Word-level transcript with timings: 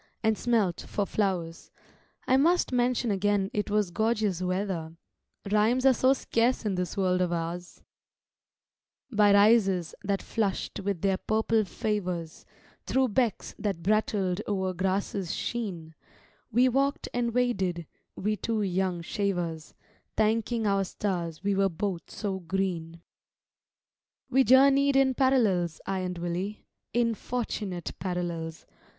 and 0.23 0.35
smelt 0.35 0.83
for 0.87 1.05
flowers: 1.05 1.69
I 2.25 2.35
must 2.35 2.71
mention 2.71 3.11
again 3.11 3.51
it 3.53 3.69
was 3.69 3.91
gorgeous 3.91 4.41
weather, 4.41 4.97
Rhymes 5.51 5.85
are 5.85 5.93
so 5.93 6.13
scarce 6.13 6.65
in 6.65 6.73
this 6.73 6.97
world 6.97 7.21
of 7.21 7.31
ours:— 7.31 7.83
By 9.11 9.31
rises 9.31 9.93
that 10.03 10.23
flush'd 10.23 10.79
with 10.79 11.01
their 11.03 11.17
purple 11.17 11.65
favours, 11.65 12.47
Thro' 12.83 13.09
becks 13.09 13.53
that 13.59 13.83
brattled 13.83 14.41
o'er 14.47 14.73
grasses 14.73 15.35
sheen, 15.35 15.93
We 16.51 16.67
walked 16.67 17.07
and 17.13 17.31
waded, 17.31 17.85
we 18.15 18.37
two 18.37 18.63
young 18.63 19.03
shavers, 19.03 19.75
Thanking 20.17 20.65
our 20.65 20.83
stars 20.83 21.43
we 21.43 21.53
were 21.53 21.69
both 21.69 22.09
so 22.09 22.39
green. 22.39 23.03
We 24.31 24.43
journeyed 24.45 24.95
in 24.95 25.13
parallels, 25.13 25.79
I 25.85 25.99
and 25.99 26.17
Willie, 26.17 26.65
In 26.91 27.13
fortunate 27.13 27.91
parallels! 27.99 28.65